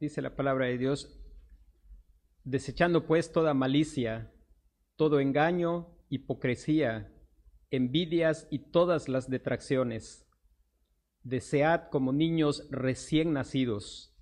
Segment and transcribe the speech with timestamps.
[0.00, 1.18] dice la palabra de Dios,
[2.44, 4.32] desechando pues toda malicia,
[4.96, 7.12] todo engaño, hipocresía,
[7.70, 10.26] envidias y todas las detracciones.
[11.22, 14.16] Desead como niños recién nacidos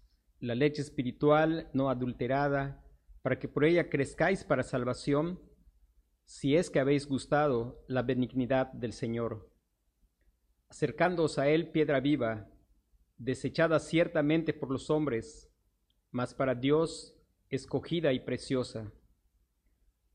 [0.44, 2.84] la leche espiritual no adulterada,
[3.22, 5.40] para que por ella crezcáis para salvación,
[6.26, 9.50] si es que habéis gustado la benignidad del Señor.
[10.68, 12.50] Acercándoos a Él piedra viva,
[13.16, 15.50] desechada ciertamente por los hombres,
[16.14, 17.12] mas para Dios
[17.50, 18.92] escogida y preciosa.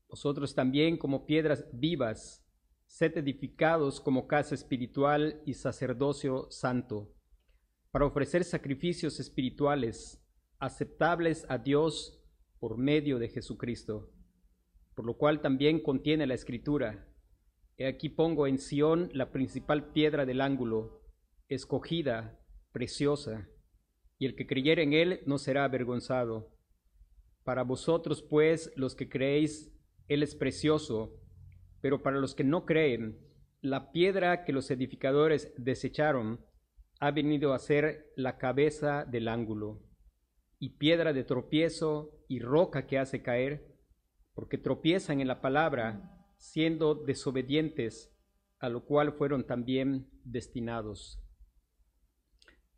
[0.08, 2.42] Vosotros también como piedras vivas,
[2.86, 7.14] sed edificados como casa espiritual y sacerdocio santo,
[7.90, 10.26] para ofrecer sacrificios espirituales
[10.58, 12.18] aceptables a Dios
[12.60, 14.10] por medio de Jesucristo,
[14.94, 17.06] por lo cual también contiene la escritura.
[17.76, 21.02] He aquí pongo en Sión la principal piedra del ángulo,
[21.48, 22.40] escogida,
[22.72, 23.50] preciosa,
[24.20, 26.52] y el que creyere en él no será avergonzado.
[27.42, 29.74] Para vosotros, pues, los que creéis,
[30.08, 31.18] él es precioso,
[31.80, 33.18] pero para los que no creen,
[33.62, 36.44] la piedra que los edificadores desecharon
[37.00, 39.80] ha venido a ser la cabeza del ángulo
[40.58, 43.74] y piedra de tropiezo y roca que hace caer,
[44.34, 48.14] porque tropiezan en la palabra, siendo desobedientes,
[48.58, 51.22] a lo cual fueron también destinados.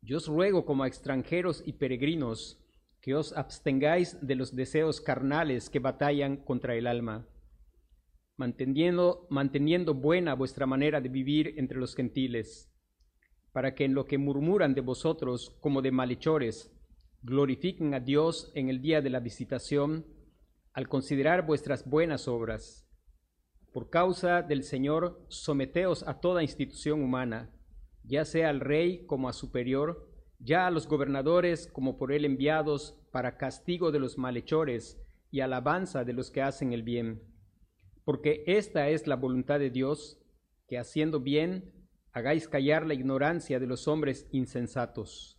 [0.00, 2.62] yo os ruego como a extranjeros y peregrinos
[3.00, 7.26] que os abstengáis de los deseos carnales que batallan contra el alma,
[8.36, 12.72] manteniendo, manteniendo buena vuestra manera de vivir entre los gentiles
[13.52, 16.72] para que en lo que murmuran de vosotros como de malhechores,
[17.22, 20.06] glorifiquen a Dios en el día de la visitación,
[20.72, 22.88] al considerar vuestras buenas obras.
[23.72, 27.50] Por causa del Señor, someteos a toda institución humana,
[28.08, 30.08] ya sea al rey como a superior,
[30.38, 36.04] ya a los gobernadores como por él enviados para castigo de los malhechores y alabanza
[36.04, 37.22] de los que hacen el bien.
[38.04, 40.18] Porque esta es la voluntad de Dios,
[40.66, 41.72] que haciendo bien
[42.12, 45.38] hagáis callar la ignorancia de los hombres insensatos,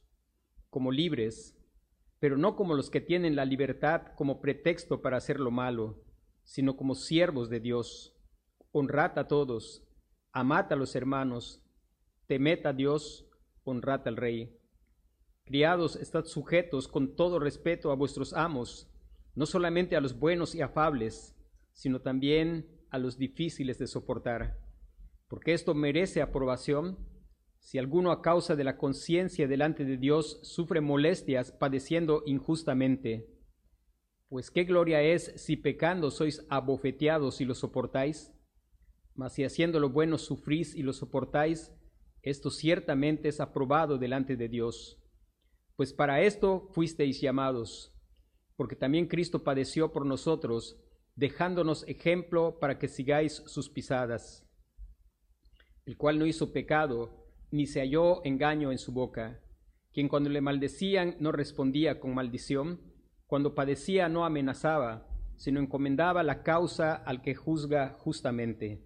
[0.69, 1.57] como libres,
[2.19, 6.03] pero no como los que tienen la libertad como pretexto para hacer lo malo,
[6.43, 8.15] sino como siervos de Dios.
[8.71, 9.87] Honrad a todos,
[10.31, 11.63] amad a los hermanos,
[12.29, 13.29] temed a Dios,
[13.65, 14.57] honrad al Rey.
[15.43, 18.89] Criados, estad sujetos con todo respeto a vuestros amos,
[19.35, 21.35] no solamente a los buenos y afables,
[21.73, 24.69] sino también a los difíciles de soportar
[25.29, 26.97] porque esto merece aprobación
[27.59, 33.29] si alguno a causa de la conciencia delante de Dios sufre molestias padeciendo injustamente.
[34.27, 38.33] Pues qué gloria es si pecando sois abofeteados y lo soportáis,
[39.13, 41.71] mas si haciendo lo bueno sufrís y lo soportáis,
[42.21, 44.97] esto ciertamente es aprobado delante de Dios.
[45.75, 47.93] Pues para esto fuisteis llamados,
[48.55, 50.77] porque también Cristo padeció por nosotros,
[51.15, 54.49] dejándonos ejemplo para que sigáis sus pisadas
[55.89, 59.39] el cual no hizo pecado, ni se halló engaño en su boca,
[59.91, 62.79] quien cuando le maldecían no respondía con maldición,
[63.25, 68.85] cuando padecía no amenazaba, sino encomendaba la causa al que juzga justamente,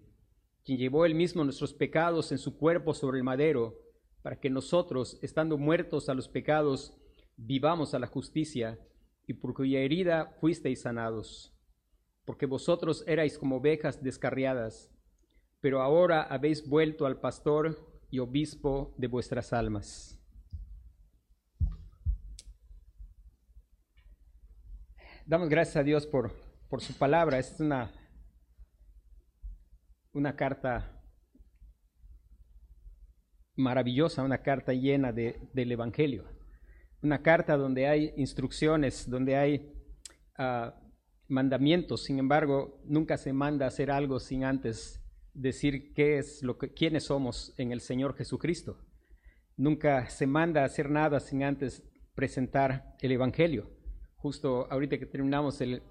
[0.64, 3.78] quien llevó él mismo nuestros pecados en su cuerpo sobre el madero,
[4.22, 6.96] para que nosotros, estando muertos a los pecados,
[7.36, 8.78] vivamos a la justicia,
[9.26, 11.54] y por cuya herida fuisteis sanados.
[12.24, 14.90] Porque vosotros erais como ovejas descarriadas,
[15.60, 17.78] pero ahora habéis vuelto al pastor
[18.10, 20.18] y obispo de vuestras almas.
[25.26, 26.32] Damos gracias a Dios por,
[26.68, 27.38] por su palabra.
[27.38, 27.90] Es una,
[30.14, 31.02] una carta
[33.56, 36.24] maravillosa, una carta llena de, del Evangelio.
[37.02, 39.72] Una carta donde hay instrucciones, donde hay
[40.38, 40.74] ah,
[41.28, 42.04] mandamientos.
[42.04, 45.00] Sin embargo, nunca se manda a hacer algo sin antes
[45.34, 48.78] decir qué es lo que, quiénes somos en el Señor Jesucristo.
[49.56, 51.82] Nunca se manda a hacer nada sin antes
[52.14, 53.70] presentar el Evangelio.
[54.16, 55.82] Justo ahorita que terminamos de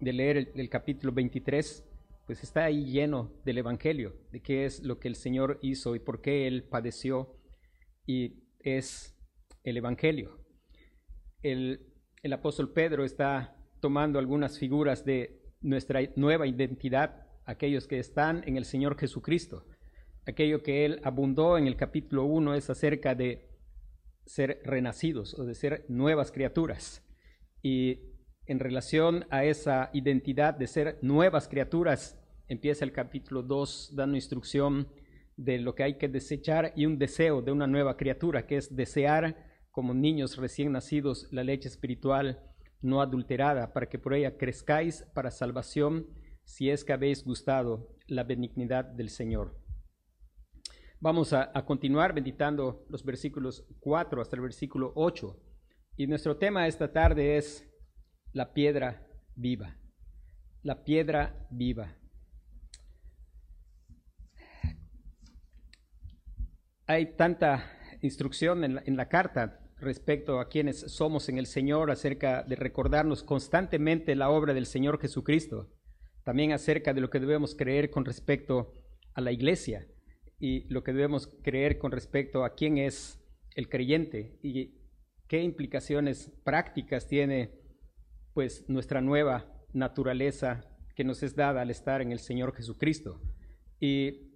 [0.00, 1.84] leer el, capítulo 23,
[2.28, 5.98] pues está ahí lleno del Evangelio, de qué es lo que el Señor hizo y
[5.98, 7.34] por qué Él padeció,
[8.06, 9.18] y es
[9.64, 10.38] el Evangelio.
[11.42, 18.44] El, el apóstol Pedro está tomando algunas figuras de nuestra nueva identidad, aquellos que están
[18.46, 19.64] en el Señor Jesucristo.
[20.26, 23.48] Aquello que él abundó en el capítulo 1 es acerca de
[24.26, 27.02] ser renacidos o de ser nuevas criaturas.
[27.62, 28.17] Y
[28.48, 32.18] en relación a esa identidad de ser nuevas criaturas,
[32.48, 34.88] empieza el capítulo 2 dando instrucción
[35.36, 38.74] de lo que hay que desechar y un deseo de una nueva criatura, que es
[38.74, 39.36] desear
[39.70, 42.42] como niños recién nacidos la leche espiritual
[42.80, 46.06] no adulterada, para que por ella crezcáis para salvación,
[46.44, 49.54] si es que habéis gustado la benignidad del Señor.
[51.00, 55.36] Vamos a, continuar meditando los versículos 4 hasta el versículo 8.
[55.96, 57.67] Y nuestro tema esta tarde es
[58.32, 59.76] la piedra viva.
[60.62, 61.96] La piedra viva.
[66.86, 67.70] Hay tanta
[68.00, 74.16] instrucción en la, carta respecto a quienes somos en el Señor, acerca de recordarnos constantemente
[74.16, 75.70] la obra del Señor Jesucristo,
[76.24, 78.72] también acerca de lo que debemos creer con respecto
[79.14, 79.86] a la iglesia
[80.40, 83.20] y lo que debemos creer con respecto a quién es
[83.54, 84.78] el creyente y
[85.26, 87.57] qué implicaciones prácticas tiene
[88.38, 90.64] pues nuestra nueva naturaleza
[90.94, 93.20] que nos es dada al estar en el Señor Jesucristo.
[93.80, 94.30] Y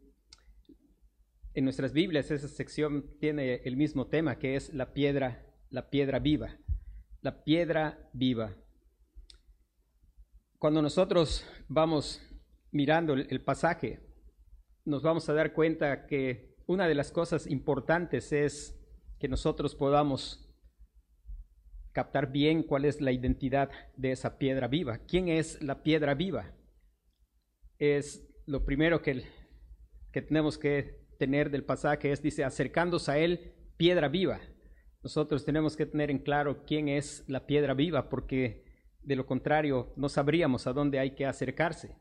[1.54, 6.19] en nuestras Biblias esa sección tiene el mismo tema que es la piedra, la piedra
[6.19, 6.58] viva,
[7.20, 8.56] la piedra viva.
[10.58, 12.20] Cuando nosotros vamos
[12.72, 14.00] mirando el, pasaje,
[14.84, 18.76] nos vamos a dar cuenta que una de las cosas importantes es
[19.20, 20.41] que nosotros podamos
[21.92, 24.98] captar bien cuál es la identidad de esa piedra viva.
[25.06, 26.52] ¿Quién es la piedra viva?
[27.78, 29.24] Es lo primero que,
[30.10, 34.40] que tenemos que tener del pasaje es, dice, acercándose a él, piedra viva.
[35.02, 38.64] Nosotros tenemos que tener en claro quién es la piedra viva, porque
[39.02, 41.96] de lo contrario no sabríamos a dónde hay que acercarse.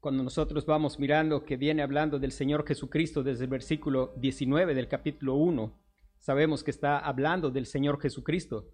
[0.00, 4.88] Cuando nosotros vamos mirando que viene hablando del Señor Jesucristo desde el versículo 19 del
[4.88, 5.81] capítulo 1,
[6.22, 8.68] sabemos que está hablando del Señor Jesucristo.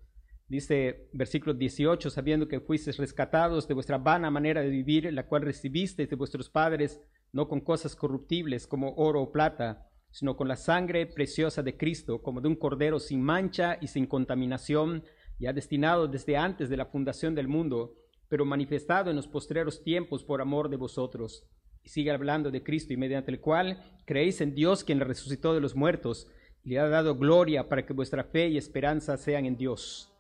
[0.49, 5.43] Dice versículo 18, sabiendo que fuisteis rescatados de vuestra vana manera de vivir, la cual
[5.43, 7.01] recibisteis de vuestros padres,
[7.33, 12.23] no con cosas corruptibles como oro o plata, sino con la sangre preciosa de Cristo,
[12.23, 15.05] como de un cordero sin mancha y sin contaminación,
[15.39, 17.95] ya destinado desde antes de la fundación del mundo,
[18.29, 21.47] pero manifestado en los postreros tiempos por amor de vosotros.
[21.83, 25.61] Y sigue hablando de Cristo, y mediante el cual creéis en Dios, quien resucitó de
[25.61, 26.29] los muertos,
[26.69, 30.13] le ha dado gloria para que vuestra fe y esperanza sean en Dios.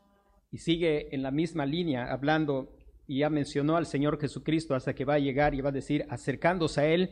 [0.51, 2.75] Y sigue en la misma línea hablando
[3.07, 6.07] y ya mencionó al Señor Jesucristo hasta que va a llegar y va a decir,
[6.09, 7.11] acercándose a Él,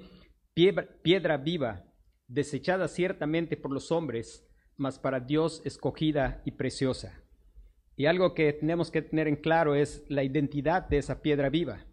[0.55, 1.85] piedra, viva,
[2.29, 4.49] desechada ciertamente por los hombres,
[4.79, 7.23] mas para Dios escogida y preciosa.
[7.95, 11.85] Y algo que tenemos que tener en claro es la identidad de esa piedra viva.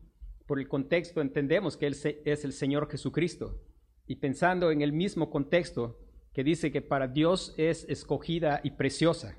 [0.47, 3.59] Por el contexto entendemos que Él es el Señor Jesucristo.
[4.07, 6.02] Y pensando en el mismo contexto
[6.33, 9.37] que dice que para Dios es escogida y preciosa,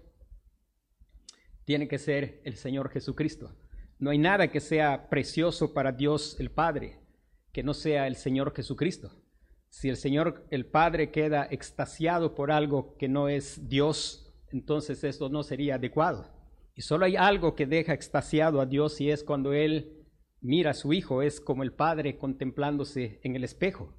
[1.65, 3.57] tiene que ser el Señor Jesucristo.
[3.99, 7.05] No hay nada que sea precioso para Dios el Padre
[7.55, 9.13] que no sea el Señor Jesucristo.
[9.71, 15.29] Si el Señor el Padre queda extasiado por algo que no es Dios, entonces esto
[15.29, 16.27] no sería adecuado.
[16.75, 20.05] Y solo hay algo que deja extasiado a Dios y es cuando Él
[20.41, 23.95] mira a su Hijo, es como el Padre contemplándose en el espejo.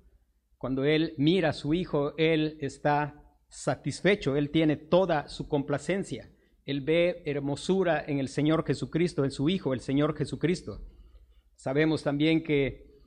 [0.65, 6.31] Cuando Él mira a su Hijo, Él está satisfecho, Él tiene toda su complacencia.
[6.65, 10.81] Él ve hermosura en el Señor Jesucristo, en su Hijo, el Señor Jesucristo.
[11.53, 12.99] Sabemos también que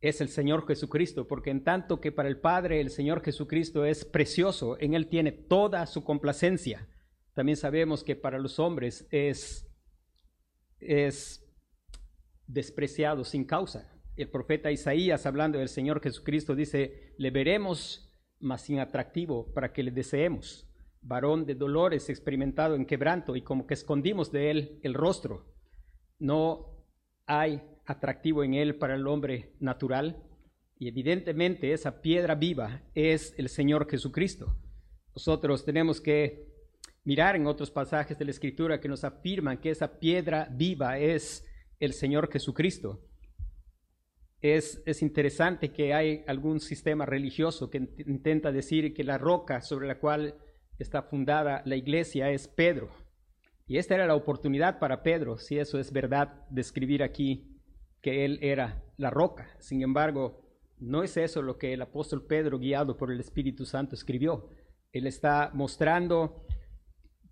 [0.00, 4.04] es el Señor Jesucristo, porque en tanto que para el Padre el Señor Jesucristo es
[4.04, 6.86] precioso, en Él tiene toda su complacencia.
[7.32, 9.66] También sabemos que para los hombres es,
[10.78, 11.44] es
[12.46, 13.93] despreciado sin causa.
[14.16, 19.82] El profeta Isaías, hablando del Señor Jesucristo, dice, le veremos, mas sin atractivo, para que
[19.82, 20.70] le deseemos
[21.04, 25.54] varón de dolores, experimentado en quebranto, y como que escondimos de él el rostro.
[26.18, 26.86] No
[27.26, 30.22] hay atractivo en él para el hombre natural,
[30.78, 34.56] y evidentemente esa piedra viva es el Señor Jesucristo.
[35.14, 36.48] Nosotros tenemos que
[37.04, 41.46] mirar en otros pasajes de la Escritura que nos afirman que esa piedra viva es
[41.78, 43.02] el Señor Jesucristo.
[44.46, 49.88] Es, es, interesante que hay algún sistema religioso que intenta decir que la roca sobre
[49.88, 50.34] la cual
[50.78, 52.90] está fundada la iglesia es Pedro.
[53.66, 57.58] Y esta era la oportunidad para Pedro, si eso es verdad, de escribir aquí
[58.02, 59.48] que él era la roca.
[59.60, 60.42] Sin embargo,
[60.78, 64.50] no es eso lo que el apóstol Pedro, guiado por el Espíritu Santo, escribió.
[64.92, 66.44] Él está mostrando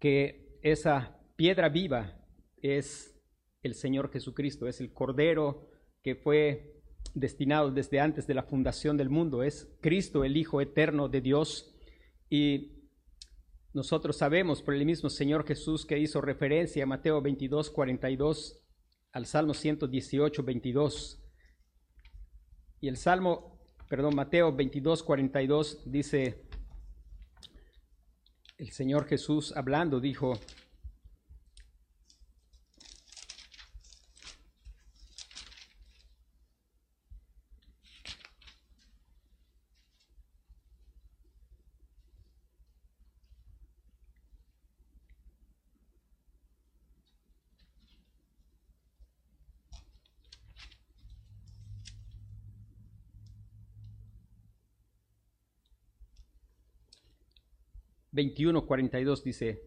[0.00, 2.24] que esa piedra viva
[2.62, 3.14] es
[3.62, 5.68] el Señor Jesucristo, es el Cordero
[6.02, 6.81] que fue
[7.14, 11.74] destinado desde antes de la fundación del mundo, es Cristo, el Hijo eterno de Dios.
[12.30, 12.72] Y
[13.74, 18.58] nosotros sabemos por el mismo Señor Jesús que hizo referencia a Mateo 22, 42
[19.12, 21.22] al Salmo 118, 22.
[22.80, 26.48] Y el Salmo, perdón, Mateo 22, 42 dice,
[28.58, 30.38] el Señor Jesús hablando dijo,
[58.12, 59.62] 21, 42 dice,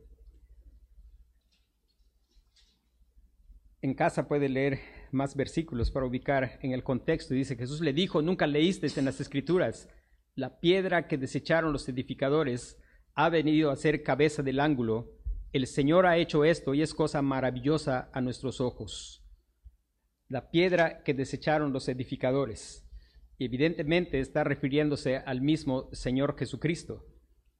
[3.81, 4.79] en casa puede leer
[5.11, 7.33] más versículos para ubicar en el contexto.
[7.33, 9.89] Dice, Jesús le dijo, nunca leíste en las escrituras,
[10.35, 12.77] la piedra que desecharon los edificadores
[13.15, 15.11] ha venido a ser cabeza del ángulo.
[15.51, 19.23] El Señor ha hecho esto y es cosa maravillosa a nuestros ojos.
[20.27, 22.87] La piedra que desecharon los edificadores.
[23.39, 27.14] Evidentemente está refiriéndose al mismo Señor Jesucristo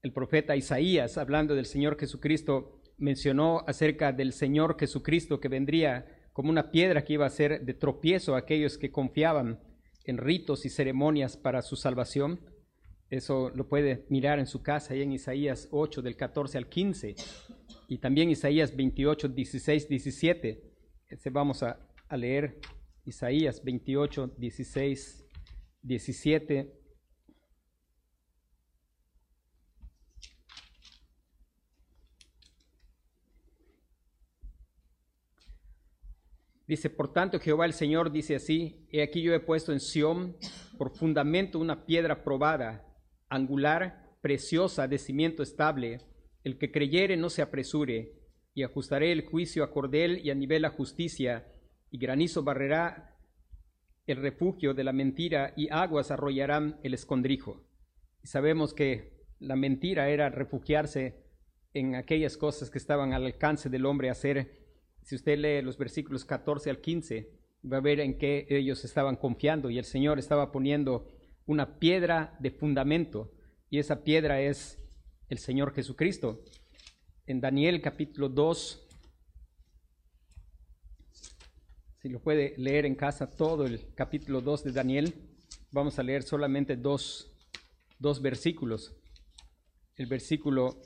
[0.06, 6.52] el profeta Isaías, hablando del Señor Jesucristo, mencionó acerca del Señor Jesucristo que vendría como
[6.52, 9.60] una piedra que iba a ser de tropiezo a aquellos que confiaban
[10.04, 12.40] en ritos y ceremonias para su salvación.
[13.10, 17.16] Eso lo puede mirar en su casa, ahí en Isaías 8, del 14 al 15,
[17.88, 20.72] y también Isaías 28, 16, 17.
[21.10, 22.60] Este vamos a, a leer
[23.06, 25.26] Isaías 28, 16,
[25.82, 26.85] 17
[36.68, 40.36] Dice, por tanto, Jehová el Señor dice así, he aquí yo he puesto en Sión
[40.78, 42.86] por fundamento una piedra probada,
[43.30, 46.02] angular, preciosa, de cimiento estable.
[46.44, 48.14] El que creyere no se apresure,
[48.56, 51.46] y ajustaré el juicio a cordel y a nivel la justicia,
[51.92, 53.16] y granizo barrerá
[54.08, 57.64] el refugio de la mentira, y aguas arrollarán el escondrijo.
[58.24, 61.24] Y sabemos que la mentira era refugiarse
[61.74, 64.65] en aquellas cosas que estaban al alcance del hombre hacer
[65.06, 67.30] si usted lee los versículos 14 al 15,
[67.72, 71.08] va a ver en qué ellos estaban confiando y el Señor estaba poniendo
[71.46, 73.32] una piedra de fundamento
[73.70, 74.84] y esa piedra es
[75.30, 76.44] el Señor Jesucristo.
[77.28, 78.88] En Daniel capítulo 2,
[82.02, 85.14] si lo puede leer en casa todo el capítulo 2 de Daniel,
[85.70, 87.32] vamos a leer solamente dos,
[88.00, 88.96] dos versículos.
[89.98, 90.82] El versículo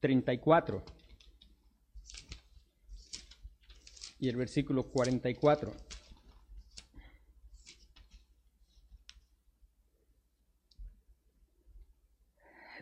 [0.00, 0.82] 34.
[4.20, 5.72] Y el versículo 44.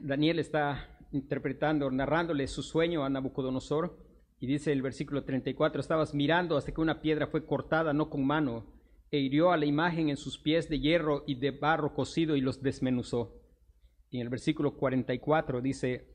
[0.00, 3.98] Daniel está interpretando, narrándole su sueño a Nabucodonosor
[4.40, 8.26] y dice el versículo 34, estabas mirando hasta que una piedra fue cortada no con
[8.26, 8.66] mano
[9.10, 12.40] e hirió a la imagen en sus pies de hierro y de barro cocido y
[12.40, 13.40] los desmenuzó.
[14.10, 16.14] Y en el versículo 44 dice,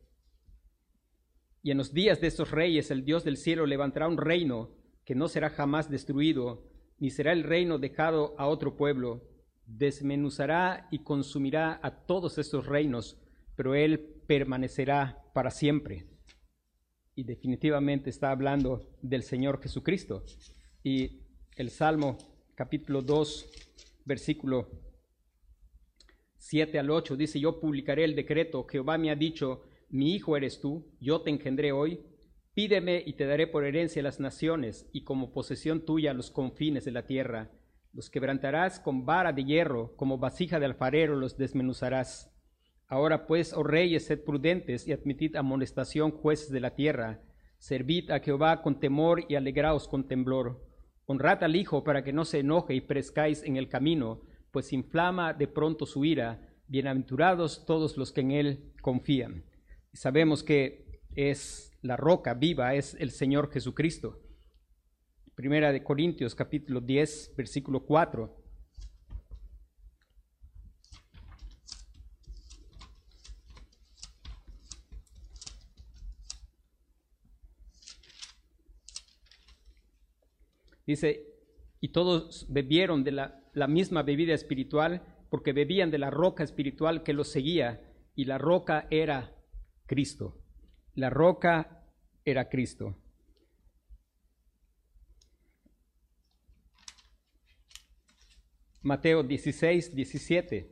[1.62, 5.16] y en los días de estos reyes el Dios del cielo levantará un reino que
[5.16, 6.70] no será jamás destruido,
[7.00, 9.22] ni será el reino dejado a otro pueblo.
[9.66, 13.22] Desmenuzará y consumirá a todos estos reinos,
[13.56, 16.08] pero él permanecerá para siempre.
[17.16, 20.24] Y definitivamente está hablando del Señor Jesucristo.
[20.84, 21.22] Y
[21.56, 22.18] el Salmo
[22.56, 23.50] capítulo 2,
[24.06, 24.68] versículo
[26.38, 30.60] 7 al 8 dice, yo publicaré el decreto, Jehová me ha dicho, mi hijo eres
[30.60, 32.02] tú, yo te engendré hoy,
[32.54, 36.92] Pídeme y te daré por herencia las naciones y como posesión tuya los confines de
[36.92, 37.50] la tierra.
[37.94, 42.32] Los quebrantarás con vara de hierro, como vasija de alfarero los desmenuzarás.
[42.88, 47.22] Ahora pues, oh reyes, sed prudentes y admitid amonestación, jueces de la tierra.
[47.58, 50.64] Servid a Jehová con temor y alegraos con temblor.
[51.08, 55.34] Honrad al Hijo para que no se enoje y perezcáis en el camino, pues inflama
[55.34, 56.50] de pronto su ira.
[56.68, 59.44] Bienaventurados todos los que en él confían.
[59.92, 64.22] Y sabemos que es la roca viva es el Señor Jesucristo.
[65.36, 68.42] Primera de Corintios capítulo 10, versículo 4.
[80.88, 81.26] Dice,
[81.82, 87.04] y todos bebieron de la, la, misma bebida espiritual porque bebían de la roca espiritual
[87.04, 89.36] que los seguía, y la roca era
[89.86, 90.43] Cristo.
[90.96, 91.84] La roca
[92.24, 92.96] era Cristo.
[98.84, 100.70] Mateo 16, 17.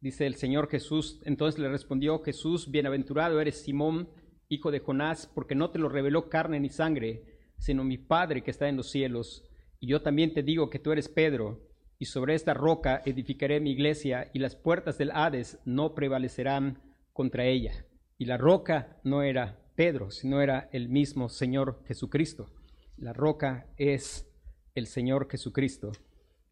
[0.00, 4.10] Dice el Señor Jesús, entonces le respondió Jesús, bienaventurado eres Simón,
[4.48, 8.50] hijo de Jonás, porque no te lo reveló carne ni sangre, sino mi Padre que
[8.50, 9.48] está en los cielos.
[9.80, 11.60] Y yo también te digo que tú eres Pedro,
[11.98, 17.44] y sobre esta roca edificaré mi iglesia, y las puertas del Hades no prevalecerán contra
[17.44, 17.86] ella.
[18.18, 22.50] Y la roca no era Pedro, sino era el mismo Señor Jesucristo.
[22.96, 24.30] La roca es
[24.74, 25.92] el Señor Jesucristo.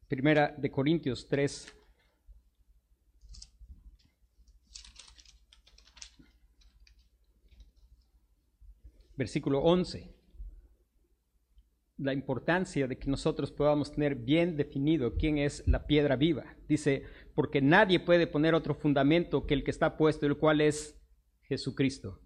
[0.09, 1.75] Primera de Corintios 3,
[9.17, 10.22] versículo 11.
[11.99, 16.57] La importancia de que nosotros podamos tener bien definido quién es la piedra viva.
[16.69, 21.01] Dice, porque nadie puede poner otro fundamento que el que está puesto, el cual es
[21.43, 22.21] Jesucristo.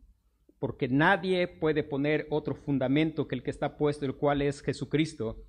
[0.59, 5.45] Porque nadie puede poner otro fundamento que el que está puesto, el cual es Jesucristo.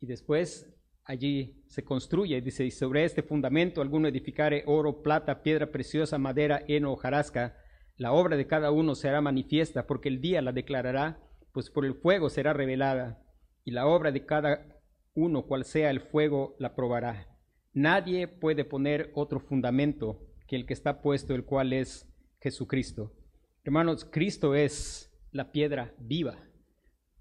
[0.00, 5.70] Y después allí se construye, dice, y sobre este fundamento alguno edificare oro, plata, piedra
[5.70, 7.56] preciosa, madera, heno, hojarasca,
[7.96, 11.23] la obra de cada uno será manifiesta, porque el día la declarará,
[11.54, 13.24] pues por el fuego será revelada,
[13.64, 14.82] y la obra de cada
[15.14, 17.26] uno, cual sea el fuego, la probará.
[17.72, 22.06] Nadie puede poner otro fundamento que el que está puesto, el cual es
[22.42, 23.14] Jesucristo.
[23.62, 26.36] Hermanos, Cristo es la piedra viva.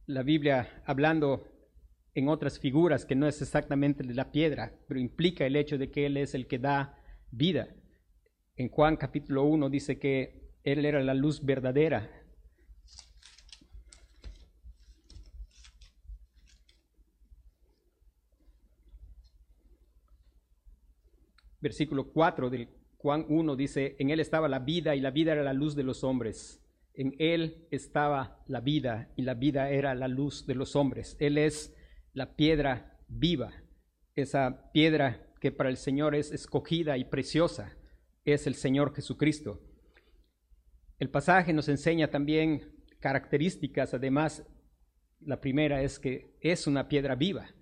[0.06, 1.48] La Biblia, hablando
[2.13, 6.06] en otras figuras que no es exactamente la piedra, pero implica el hecho de que
[6.06, 7.00] Él es el que da
[7.32, 7.70] vida.
[8.58, 12.10] En Juan capítulo 1 dice que él era la luz verdadera.
[21.63, 25.43] Versículo 4 del Juan 1 dice, en Él estaba la vida y la vida era
[25.43, 26.62] la luz de los hombres.
[26.93, 31.15] En Él estaba la vida y la vida era la luz de los hombres.
[31.21, 31.73] Él es
[32.12, 33.54] la piedra viva,
[34.13, 37.78] esa piedra que para el Señor es escogida y preciosa,
[38.26, 39.62] es el Señor Jesucristo.
[40.99, 44.45] El pasaje nos enseña también características, además,
[45.21, 47.56] la primera es que es una piedra viva,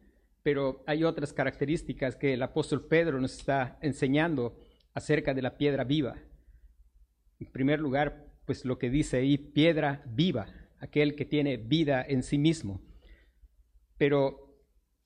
[0.44, 4.58] pero hay otras características que el apóstol Pedro nos está enseñando
[4.94, 6.16] acerca de la piedra viva.
[7.40, 10.48] En primer lugar, pues lo que dice ahí, piedra viva,
[10.80, 12.82] aquel que tiene vida en sí mismo.
[13.98, 14.58] Pero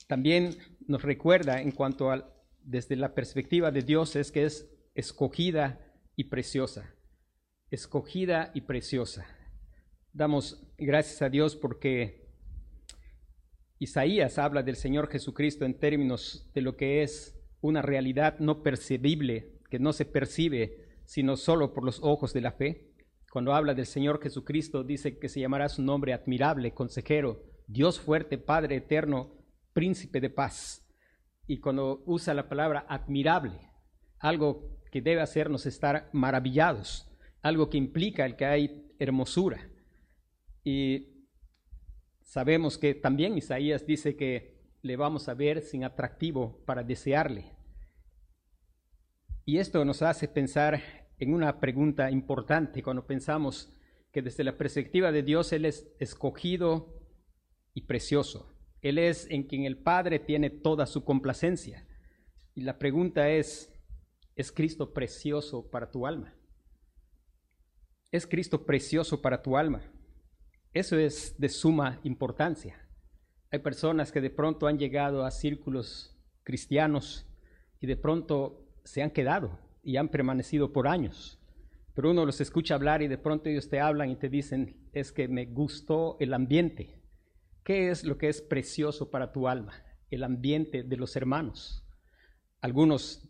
[0.08, 5.82] también nos recuerda en cuanto a, desde la perspectiva de Dios, es que es escogida
[6.16, 6.96] y preciosa
[7.76, 9.26] escogida y preciosa.
[10.14, 12.25] Damos gracias a Dios porque
[13.80, 19.60] Isaías habla del Señor Jesucristo en términos de lo que es una realidad no percibible,
[19.70, 22.92] que no se percibe sino solo por los ojos de la fe.
[23.32, 28.38] Cuando habla del Señor Jesucristo dice que se llamará su nombre admirable, consejero, Dios fuerte,
[28.38, 29.32] Padre eterno,
[29.74, 30.88] príncipe de paz.
[31.46, 33.60] Y cuando usa la palabra admirable,
[34.20, 37.08] algo que debe hacernos estar maravillados
[37.46, 39.70] algo que implica el que hay hermosura.
[40.64, 41.15] Y
[42.26, 47.54] sabemos que también Isaías dice que le vamos a ver sin atractivo para desearle.
[49.46, 50.82] Y esto nos hace pensar
[51.18, 53.72] en una pregunta importante cuando pensamos
[54.12, 57.00] que desde la perspectiva de Dios Él es escogido
[57.74, 58.54] y precioso.
[58.82, 61.88] Él es en quien el Padre tiene toda su complacencia.
[62.54, 63.74] Y la pregunta es,
[64.36, 66.34] ¿es Cristo precioso para tu alma?
[68.12, 69.92] ¿Es Cristo precioso para tu alma?
[70.76, 72.78] Eso es de suma importancia.
[73.50, 77.26] Hay personas que de pronto han llegado a círculos cristianos
[77.80, 81.40] y de pronto se han quedado y han permanecido por años.
[81.94, 85.14] Pero uno los escucha hablar y de pronto ellos te hablan y te dicen, es
[85.14, 87.02] que me gustó el ambiente.
[87.64, 89.82] ¿Qué es lo que es precioso para tu alma?
[90.12, 91.88] El ambiente de los hermanos.
[92.60, 93.30] Algunos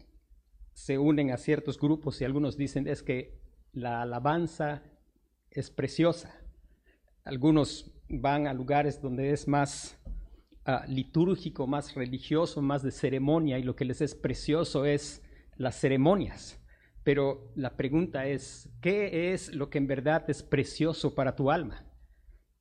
[0.73, 3.39] se unen a ciertos grupos y algunos dicen, es que
[3.71, 4.81] la alabanza
[5.51, 6.41] es preciosa.
[7.25, 9.99] Algunos van a lugares donde es más
[10.63, 15.23] ah, litúrgico, más religioso, más de ceremonia y lo que les es precioso es
[15.57, 16.61] las ceremonias.
[17.03, 21.85] Pero la pregunta es, ¿qué es lo que en verdad es precioso para tu alma?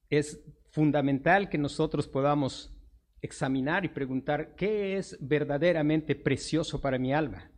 [0.08, 2.74] Es fundamental que nosotros podamos
[3.20, 7.50] examinar y preguntar, ¿qué es verdaderamente precioso para mi alma?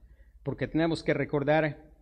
[0.43, 1.93] Porque tenemos que recordar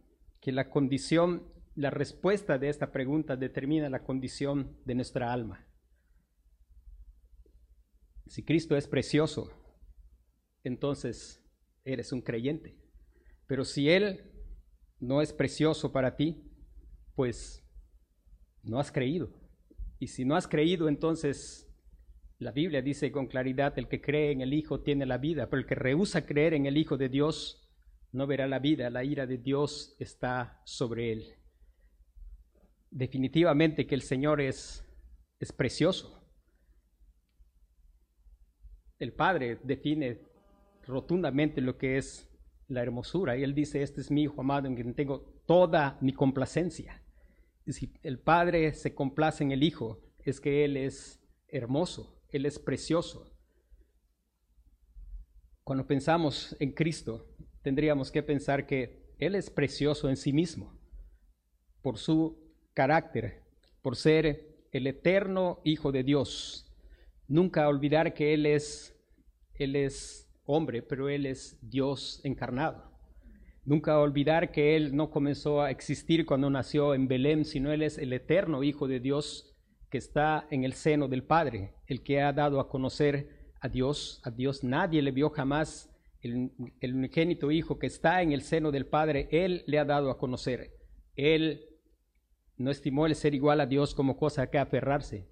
[0.40, 1.42] que la condición,
[1.76, 5.66] la respuesta de esta pregunta determina la condición de nuestra alma.
[8.26, 9.50] Si Cristo es precioso,
[10.62, 11.44] entonces
[11.84, 12.78] eres un creyente.
[13.46, 14.32] Pero si Él
[15.00, 16.50] no es precioso para ti,
[17.14, 17.62] pues
[18.62, 19.30] no has creído.
[19.98, 21.68] Y si no has creído, entonces
[22.38, 25.60] la Biblia dice con claridad, el que cree en el Hijo tiene la vida, pero
[25.60, 27.68] el que rehúsa creer en el Hijo de Dios
[28.12, 31.34] no verá la vida, la ira de Dios está sobre él.
[32.94, 34.84] Definitivamente que el Señor es,
[35.40, 36.24] es precioso.
[39.00, 40.20] El Padre define
[40.86, 42.30] rotundamente lo que es
[42.68, 46.12] la hermosura y Él dice, este es mi Hijo amado en quien tengo toda mi
[46.12, 47.02] complacencia.
[47.66, 52.46] Y si el Padre se complace en el Hijo, es que Él es hermoso, Él
[52.46, 53.36] es precioso.
[55.64, 60.78] Cuando pensamos en Cristo, tendríamos que pensar que Él es precioso en sí mismo,
[61.82, 62.43] por su
[62.74, 63.40] carácter,
[63.82, 66.70] por ser el eterno Hijo de Dios.
[67.28, 68.94] Nunca olvidar que Él es,
[69.54, 72.92] Él es hombre, pero Él es Dios encarnado.
[73.64, 77.96] Nunca olvidar que Él no comenzó a existir cuando nació en Belén, sino Él es
[77.96, 79.54] el eterno Hijo de Dios
[79.88, 84.20] que está en el seno del Padre, el que ha dado a conocer a Dios.
[84.24, 86.50] A Dios nadie le vio jamás el,
[86.82, 90.72] unigénito Hijo que está en el seno del Padre, Él le ha dado a conocer.
[91.16, 91.68] Él
[92.56, 95.28] no estimó el ser igual a Dios como cosa que aferrarse.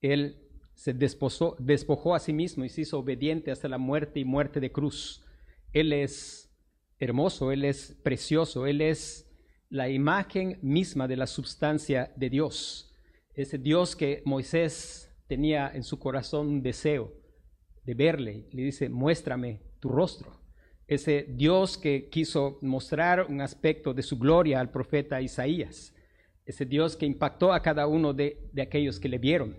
[0.00, 0.42] Él
[0.74, 4.72] se despojó a sí mismo y se hizo obediente hasta la muerte y muerte de
[4.72, 5.24] cruz.
[5.72, 6.54] Él es
[6.98, 9.26] hermoso, Él es precioso, Él es
[9.68, 12.94] la imagen misma de la substancia de Dios.
[13.34, 17.12] Ese Dios que Moisés tenía en su corazón un deseo
[17.84, 18.48] de verle.
[18.52, 20.40] Le dice, muéstrame tu rostro.
[20.86, 25.94] Ese Dios que quiso mostrar un aspecto de su gloria al profeta Isaías.
[26.46, 29.56] Ese Dios que impactó a cada uno de, de aquellos que le vieron.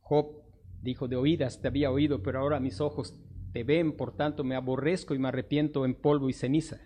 [0.00, 0.44] Job
[0.82, 3.14] dijo, de oídas te había oído, pero ahora mis ojos
[3.52, 6.80] te ven, por tanto me aborrezco y me arrepiento en polvo y ceniza.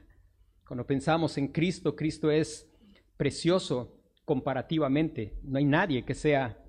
[0.66, 2.70] Cuando pensamos en Cristo, Cristo es
[3.16, 5.38] precioso comparativamente.
[5.42, 6.62] No hay nadie que sea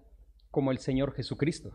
[0.50, 1.72] como el Señor Jesucristo.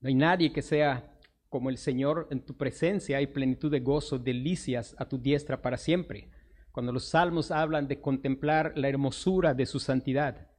[0.00, 1.10] No hay nadie que sea
[1.48, 5.76] como el Señor en tu presencia hay plenitud de gozo, delicias a tu diestra para
[5.76, 6.28] siempre.
[6.74, 10.50] Cuando los salmos hablan de contemplar la hermosura de su santidad,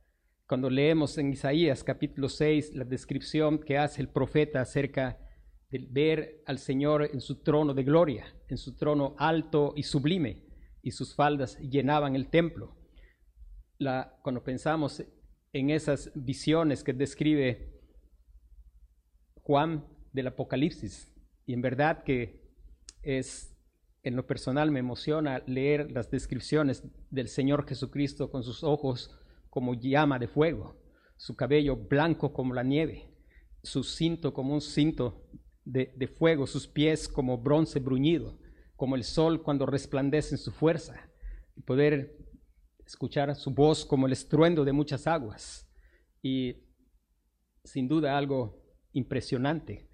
[0.48, 5.20] cuando leemos en Isaías capítulo 6 la descripción que hace el profeta acerca
[5.70, 10.46] de ver al Señor en su trono de gloria, en su trono alto y sublime,
[10.82, 12.78] y sus faldas llenaban el templo.
[13.78, 15.04] La, cuando pensamos
[15.52, 17.82] en esas visiones que describe
[19.42, 21.14] Juan del Apocalipsis.
[21.46, 22.42] Y en verdad que
[23.02, 23.55] es,
[24.06, 29.74] en lo personal me emociona leer las descripciones del Señor Jesucristo con sus ojos como
[29.74, 30.78] llama de fuego,
[31.18, 33.10] su cabello blanco como la nieve,
[33.64, 35.28] su cinto como un cinto
[35.64, 38.38] de, de fuego, sus pies como bronce bruñido,
[38.76, 41.10] como el sol cuando resplandece en su fuerza,
[41.56, 42.16] y poder
[42.86, 45.68] escuchar su voz como el estruendo de muchas aguas.
[46.22, 46.58] Y
[47.64, 48.62] sin duda algo
[48.94, 49.90] impresionante.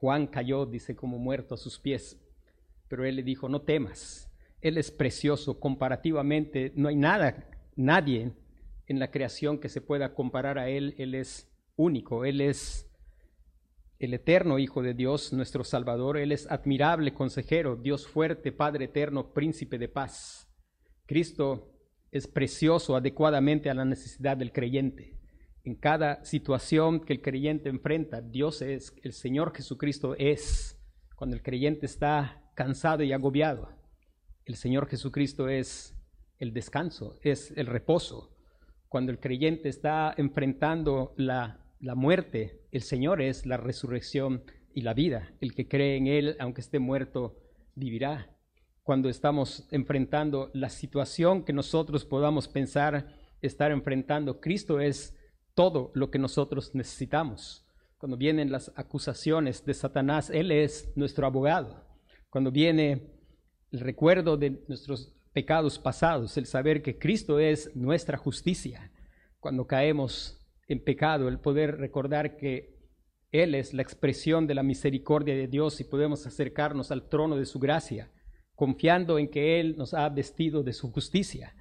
[0.00, 2.20] Juan cayó, dice, como muerto a sus pies,
[2.88, 4.30] pero él le dijo, no temas,
[4.60, 8.32] él es precioso comparativamente, no hay nada, nadie
[8.86, 12.88] en la creación que se pueda comparar a él, él es único, él es
[13.98, 19.32] el eterno Hijo de Dios, nuestro Salvador, él es admirable consejero, Dios fuerte, Padre eterno,
[19.32, 20.48] príncipe de paz.
[21.06, 21.72] Cristo
[22.10, 25.15] es precioso adecuadamente a la necesidad del creyente
[25.66, 30.80] en cada situación que el creyente enfrenta, Dios es, el Señor Jesucristo es,
[31.16, 33.68] cuando el creyente está cansado y agobiado,
[34.44, 35.92] el Señor Jesucristo es
[36.38, 38.32] el descanso, es el reposo.
[38.88, 44.94] Cuando el creyente está enfrentando la, la muerte, el Señor es la resurrección y la
[44.94, 45.32] vida.
[45.40, 47.40] El que cree en Él, aunque esté muerto,
[47.74, 48.30] vivirá.
[48.84, 55.15] Cuando estamos enfrentando la situación que nosotros podamos pensar estar enfrentando, Cristo es
[55.56, 57.66] todo lo que nosotros necesitamos.
[57.96, 61.82] Cuando vienen las acusaciones de Satanás, Él es nuestro abogado.
[62.28, 63.10] Cuando viene
[63.72, 68.92] el recuerdo de nuestros pecados pasados, el saber que Cristo es nuestra justicia.
[69.40, 72.76] Cuando caemos en pecado, el poder recordar que
[73.32, 77.46] Él es la expresión de la misericordia de Dios y podemos acercarnos al trono de
[77.46, 78.10] su gracia,
[78.54, 81.54] confiando en que Él nos ha vestido de su justicia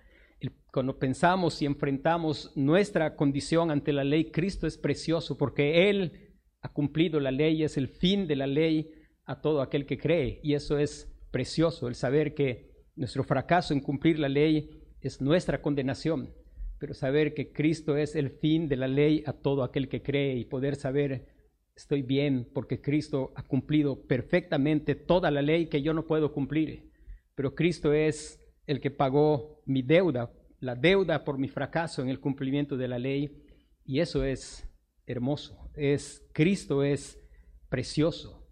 [0.75, 6.73] cuando pensamos y enfrentamos nuestra condición ante la ley, Cristo es precioso porque Él ha
[6.73, 8.91] cumplido la ley, es el fin de la ley
[9.23, 10.41] a todo aquel que cree.
[10.43, 15.61] Y eso es precioso, el saber que nuestro fracaso en cumplir la ley es nuestra
[15.61, 16.33] condenación,
[16.77, 20.35] pero saber que Cristo es el fin de la ley a todo aquel que cree
[20.35, 21.25] y poder saber,
[21.73, 26.91] estoy bien porque Cristo ha cumplido perfectamente toda la ley que yo no puedo cumplir,
[27.33, 30.33] pero Cristo es el que pagó mi deuda,
[30.65, 33.43] la deuda por mi fracaso en el cumplimiento de la ley.
[33.85, 34.67] Y eso es
[35.05, 35.69] hermoso.
[35.75, 37.19] Es Cristo es
[37.69, 38.43] precioso.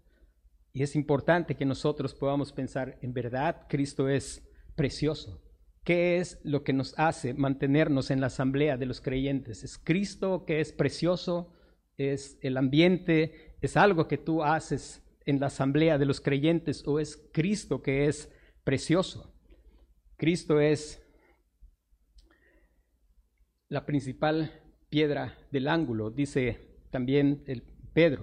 [0.72, 5.42] Y es importante que nosotros podamos pensar, en verdad, Cristo es precioso.
[5.82, 9.64] ¿Qué es lo que nos hace mantenernos en la asamblea de los creyentes?
[9.64, 11.52] ¿Es Cristo que es precioso?
[11.98, 13.56] ¿Es el ambiente?
[13.60, 16.86] ¿Es algo que tú haces en la asamblea de los creyentes?
[16.86, 18.32] ¿O es Cristo que es
[18.64, 19.32] precioso?
[20.16, 21.03] Cristo es
[23.74, 24.52] la principal
[24.88, 26.58] piedra del ángulo, dice
[26.92, 28.22] también el Pedro.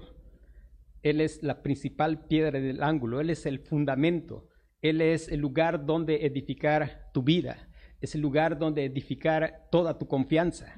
[1.03, 4.47] Él es la principal piedra del ángulo, Él es el fundamento,
[4.81, 7.67] Él es el lugar donde edificar tu vida,
[7.99, 10.73] es el lugar donde edificar toda tu confianza.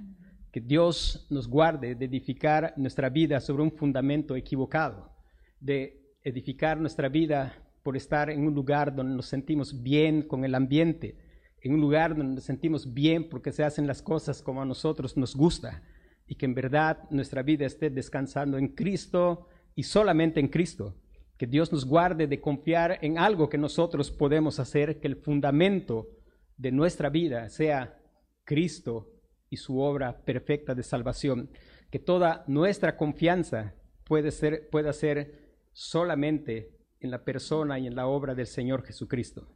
[0.51, 5.12] Que Dios nos guarde de edificar nuestra vida sobre un fundamento equivocado,
[5.59, 10.55] de edificar nuestra vida por estar en un lugar donde nos sentimos bien con el
[10.55, 11.15] ambiente,
[11.63, 15.15] en un lugar donde nos sentimos bien porque se hacen las cosas como a nosotros
[15.15, 15.82] nos gusta
[16.28, 20.95] y que en verdad nuestra vida esté descansando en Cristo y solamente en Cristo.
[21.38, 26.10] Que Dios nos guarde de confiar en algo que nosotros podemos hacer, que el fundamento
[26.58, 27.97] de nuestra vida sea
[28.43, 29.10] Cristo
[29.49, 31.49] y su obra perfecta de salvación.
[31.89, 33.73] Que toda nuestra confianza
[34.04, 39.47] puede ser, pueda ser solamente en la persona y en la obra del Señor Jesucristo.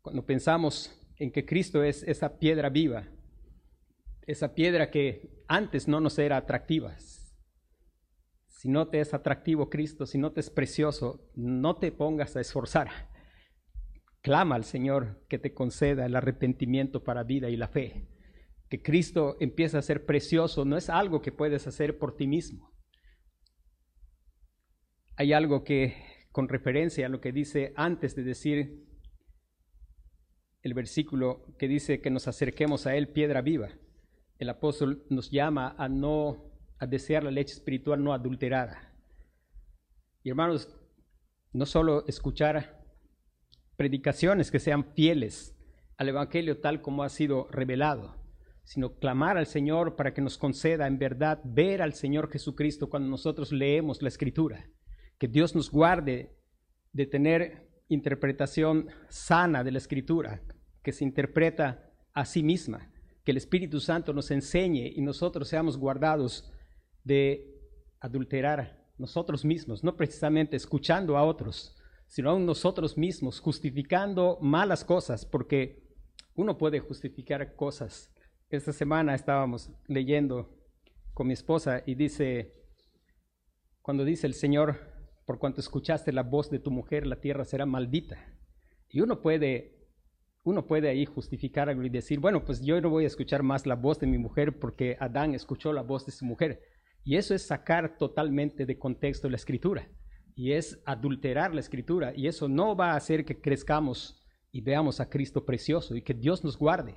[0.00, 3.08] Cuando pensamos en que Cristo es esa piedra viva,
[4.26, 6.96] esa piedra que antes no nos era atractiva.
[8.48, 12.40] Si no te es atractivo Cristo, si no te es precioso, no te pongas a
[12.40, 12.88] esforzar.
[14.22, 18.08] Clama al Señor que te conceda el arrepentimiento para vida y la fe.
[18.68, 22.72] Que Cristo empiece a ser precioso no es algo que puedes hacer por ti mismo.
[25.14, 25.94] Hay algo que,
[26.32, 28.84] con referencia a lo que dice antes de decir
[30.66, 33.68] el versículo que dice que nos acerquemos a Él piedra viva.
[34.36, 36.50] El apóstol nos llama a no
[36.80, 38.92] a desear la leche espiritual no adulterada.
[40.24, 40.76] Y hermanos,
[41.52, 42.84] no solo escuchar
[43.76, 45.56] predicaciones que sean fieles
[45.98, 48.16] al Evangelio tal como ha sido revelado,
[48.64, 53.08] sino clamar al Señor para que nos conceda en verdad ver al Señor Jesucristo cuando
[53.08, 54.68] nosotros leemos la Escritura.
[55.16, 56.36] Que Dios nos guarde
[56.92, 60.42] de tener interpretación sana de la Escritura,
[60.86, 62.92] que se interpreta a sí misma.
[63.24, 66.48] Que el Espíritu Santo nos enseñe y nosotros seamos guardados
[67.02, 67.58] de
[67.98, 75.26] adulterar nosotros mismos, no precisamente escuchando a otros, sino a nosotros mismos, justificando malas cosas,
[75.26, 75.82] porque
[76.36, 78.14] uno puede justificar cosas.
[78.48, 80.56] Esta semana estábamos leyendo
[81.14, 82.54] con mi esposa y dice,
[83.82, 84.78] cuando dice el Señor,
[85.24, 88.24] por cuanto escuchaste la voz de tu mujer, la tierra será maldita.
[88.88, 89.75] Y uno puede
[90.46, 93.66] uno puede ahí justificar algo y decir, bueno, pues yo no voy a escuchar más
[93.66, 96.62] la voz de mi mujer porque Adán escuchó la voz de su mujer.
[97.02, 99.88] Y eso es sacar totalmente de contexto la escritura.
[100.36, 102.12] Y es adulterar la escritura.
[102.14, 106.14] Y eso no va a hacer que crezcamos y veamos a Cristo precioso y que
[106.14, 106.94] Dios nos guarde.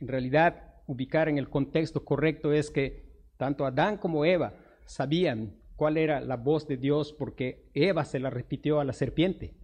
[0.00, 5.98] En realidad, ubicar en el contexto correcto es que tanto Adán como Eva sabían cuál
[5.98, 9.54] era la voz de Dios porque Eva se la repitió a la serpiente.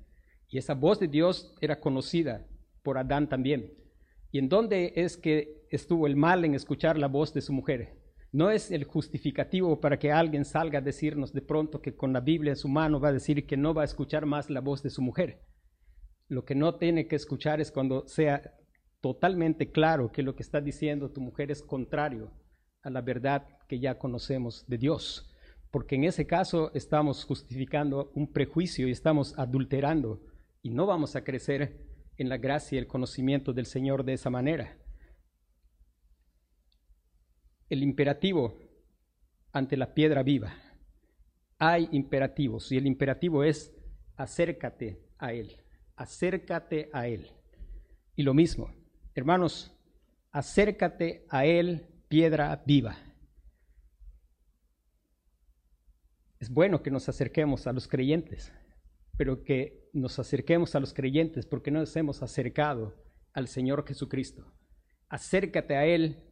[0.48, 2.46] Y esa voz de Dios era conocida
[2.88, 3.74] por Adán también.
[4.32, 7.98] ¿Y en dónde es que estuvo el mal en escuchar la voz de su mujer?
[8.32, 12.20] No es el justificativo para que alguien salga a decirnos de pronto que con la
[12.20, 14.82] Biblia en su mano va a decir que no va a escuchar más la voz
[14.82, 15.42] de su mujer.
[16.28, 18.54] Lo que no tiene que escuchar es cuando sea
[19.02, 22.32] totalmente claro que lo que está diciendo tu mujer es contrario
[22.80, 25.30] a la verdad que ya conocemos de Dios.
[25.70, 30.22] Porque en ese caso estamos justificando un prejuicio y estamos adulterando
[30.62, 31.87] y no vamos a crecer
[32.18, 34.76] en la gracia y el conocimiento del Señor de esa manera.
[37.70, 38.58] El imperativo
[39.52, 40.52] ante la piedra viva.
[41.58, 43.72] Hay imperativos y el imperativo es
[44.16, 45.56] acércate a Él,
[45.96, 47.30] acércate a Él.
[48.16, 48.72] Y lo mismo,
[49.14, 49.72] hermanos,
[50.32, 52.96] acércate a Él, piedra viva.
[56.40, 58.52] Es bueno que nos acerquemos a los creyentes,
[59.16, 62.94] pero que nos acerquemos a los creyentes porque no nos hemos acercado
[63.32, 64.52] al Señor Jesucristo.
[65.08, 66.24] Acércate a Él,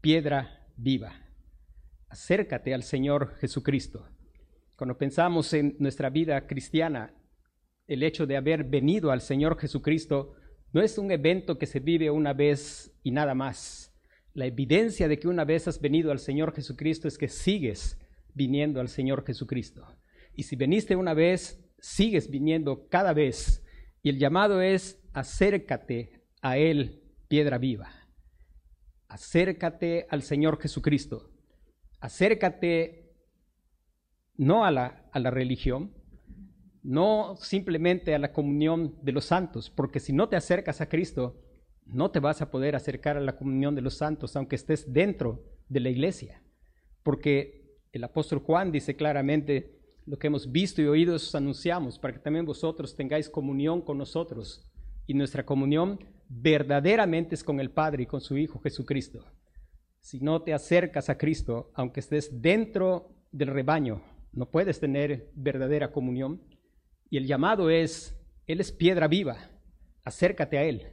[0.00, 1.12] piedra viva.
[2.08, 4.08] Acércate al Señor Jesucristo.
[4.76, 7.14] Cuando pensamos en nuestra vida cristiana,
[7.86, 10.34] el hecho de haber venido al Señor Jesucristo
[10.72, 13.94] no es un evento que se vive una vez y nada más.
[14.34, 17.98] La evidencia de que una vez has venido al Señor Jesucristo es que sigues
[18.34, 19.86] viniendo al Señor Jesucristo.
[20.34, 23.66] Y si veniste una vez, sigues viniendo cada vez
[24.02, 27.90] y el llamado es acércate a Él, piedra viva.
[29.08, 31.28] acércate al Señor Jesucristo.
[32.00, 33.12] Acércate
[34.36, 35.92] no a la, a la religión,
[36.82, 41.40] no simplemente a la comunión de los santos, porque si no te acercas a Cristo,
[41.84, 45.44] no te vas a poder acercar a la comunión de los santos, aunque estés dentro
[45.68, 46.42] de la iglesia,
[47.02, 52.14] porque el apóstol Juan dice claramente, lo que hemos visto y oído os anunciamos, para
[52.14, 54.68] que también vosotros tengáis comunión con nosotros,
[55.06, 59.24] y nuestra comunión verdaderamente es con el Padre y con su Hijo Jesucristo.
[60.00, 65.92] Si no te acercas a Cristo, aunque estés dentro del rebaño, no puedes tener verdadera
[65.92, 66.42] comunión
[67.10, 69.50] y el llamado es, Él es piedra viva,
[70.04, 70.86] acércate a Él.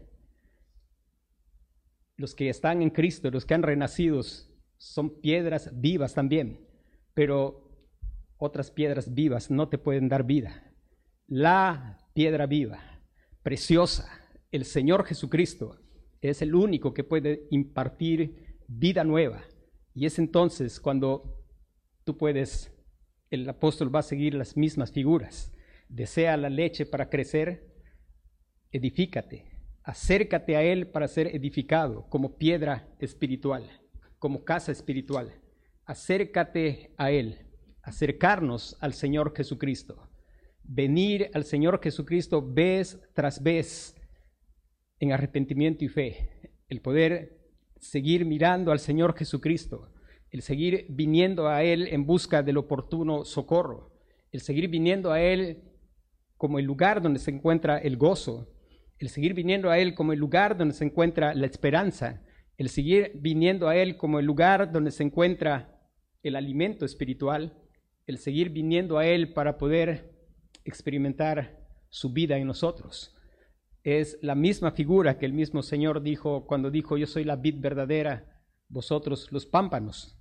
[2.18, 4.22] Los que están en Cristo, los que han renacido,
[4.78, 6.60] son piedras vivas también,
[7.14, 7.69] pero
[8.40, 10.74] otras piedras vivas no te pueden dar vida.
[11.28, 12.80] La piedra viva,
[13.44, 14.10] preciosa,
[14.52, 15.80] el Señor Jesucristo,
[16.22, 19.44] es el único que puede impartir vida nueva.
[19.94, 21.46] Y es entonces cuando
[22.04, 22.76] tú puedes,
[23.30, 25.54] el apóstol va a seguir las mismas figuras
[25.90, 27.68] desea la leche para crecer,
[28.72, 29.46] edifícate,
[29.84, 33.70] acércate a Él para ser edificado como piedra espiritual,
[34.20, 35.34] como casa espiritual.
[35.86, 37.49] Acércate a Él,
[37.90, 40.10] acercarnos al Señor Jesucristo,
[40.64, 43.96] venir al Señor Jesucristo vez tras vez
[45.00, 47.40] en arrepentimiento y fe, el poder
[47.80, 49.92] seguir mirando al Señor Jesucristo,
[50.30, 53.92] el seguir viniendo a Él en busca del oportuno socorro,
[54.32, 55.64] el seguir viniendo a Él
[56.38, 58.54] como el lugar donde se encuentra el gozo,
[59.00, 62.22] el seguir viniendo a Él como el lugar donde se encuentra la esperanza,
[62.56, 65.80] el seguir viniendo a Él como el lugar donde se encuentra
[66.22, 67.58] el alimento espiritual,
[68.10, 70.16] el seguir viniendo a Él para poder
[70.66, 73.16] experimentar su vida en nosotros.
[73.84, 77.60] Es la misma figura que el mismo Señor dijo cuando dijo, yo soy la vid
[77.60, 80.20] verdadera, vosotros los pámpanos.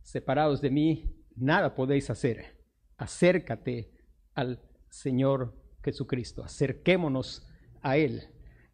[0.00, 2.56] Separados de mí, nada podéis hacer.
[2.96, 3.92] Acércate
[4.32, 6.42] al Señor Jesucristo.
[6.42, 7.46] Acerquémonos
[7.82, 8.22] a Él,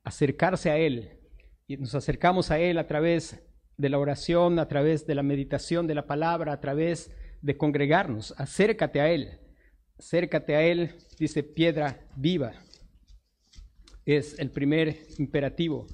[0.05, 1.19] acercarse a Él.
[1.67, 3.45] Y nos acercamos a Él a través
[3.77, 7.11] de la oración, a través de la meditación de la palabra, a través
[7.45, 8.35] de congregarnos.
[8.37, 9.39] Acércate a Él.
[9.99, 12.53] Acércate a Él, dice piedra viva.
[14.05, 15.87] Es el primer imperativo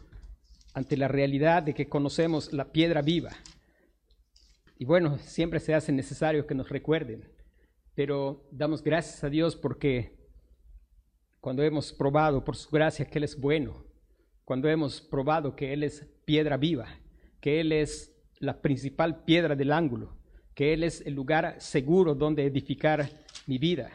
[0.72, 3.30] ante la realidad de que conocemos la piedra viva.
[4.78, 7.28] Y bueno, siempre se hace necesario que nos recuerden
[8.00, 10.16] pero damos gracias a Dios porque
[11.40, 13.84] cuando hemos probado por su gracia que Él es bueno,
[14.44, 16.86] cuando hemos probado que Él es piedra viva,
[17.42, 20.16] que Él es la principal piedra del ángulo,
[20.60, 23.08] que Él es el lugar seguro donde edificar
[23.46, 23.90] mi vida.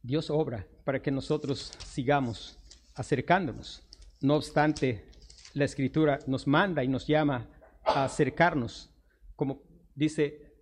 [0.00, 2.56] Dios obra para que nosotros sigamos
[2.94, 3.82] acercándonos.
[4.20, 5.10] No obstante,
[5.52, 7.50] la escritura nos manda y nos llama
[7.84, 8.88] a acercarnos,
[9.34, 9.64] como
[9.96, 10.54] dice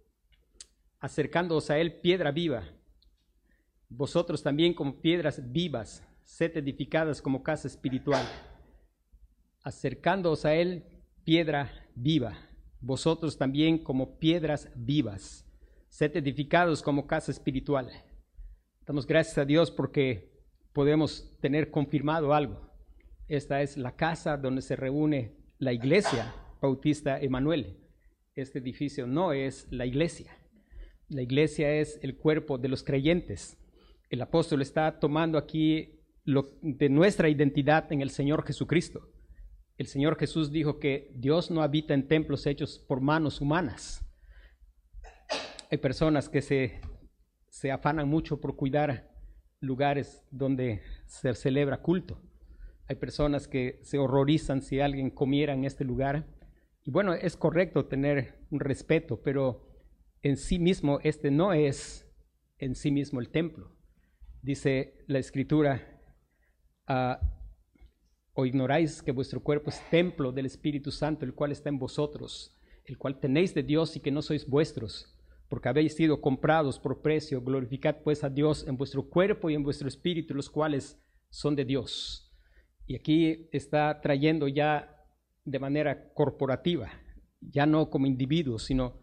[0.98, 2.64] acercándoos a él piedra viva.
[3.90, 8.26] Vosotros también como piedras vivas, sed edificadas como casa espiritual.
[9.62, 10.86] Acercándoos a él
[11.22, 12.53] piedra viva.
[12.86, 15.50] Vosotros también como piedras vivas,
[15.88, 17.90] sed edificados como casa espiritual.
[18.84, 20.30] Damos gracias a Dios porque
[20.74, 22.60] podemos tener confirmado algo.
[23.26, 27.78] Esta es la casa donde se reúne la iglesia Bautista Emanuel.
[28.34, 30.36] Este edificio no es la iglesia.
[31.08, 33.56] La iglesia es el cuerpo de los creyentes.
[34.10, 39.08] El apóstol está tomando aquí lo, de nuestra identidad en el Señor Jesucristo.
[39.76, 44.06] El Señor Jesús dijo que Dios no habita en templos hechos por manos humanas.
[45.70, 46.80] Hay personas que se,
[47.48, 49.10] se afanan mucho por cuidar
[49.60, 52.20] lugares donde se celebra culto.
[52.86, 56.28] Hay personas que se horrorizan si alguien comiera en este lugar.
[56.84, 59.68] Y bueno, es correcto tener un respeto, pero
[60.22, 62.08] en sí mismo este no es
[62.58, 63.74] en sí mismo el templo.
[64.40, 66.00] Dice la escritura,
[66.86, 67.18] ah,
[68.34, 72.56] o ignoráis que vuestro cuerpo es templo del Espíritu Santo, el cual está en vosotros,
[72.84, 75.16] el cual tenéis de Dios y que no sois vuestros,
[75.48, 77.40] porque habéis sido comprados por precio.
[77.40, 81.64] Glorificad pues a Dios en vuestro cuerpo y en vuestro espíritu, los cuales son de
[81.64, 82.32] Dios.
[82.86, 84.90] Y aquí está trayendo ya
[85.44, 86.90] de manera corporativa,
[87.40, 89.00] ya no como individuos, sino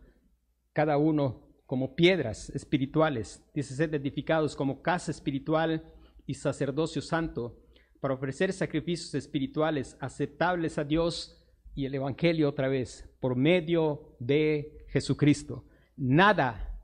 [0.73, 5.85] cada uno como piedras espirituales, dice ser edificados como casa espiritual
[6.25, 7.60] y sacerdocio santo,
[8.01, 11.37] para ofrecer sacrificios espirituales aceptables a Dios
[11.73, 15.63] y el Evangelio otra vez, por medio de Jesucristo.
[15.95, 16.79] Nada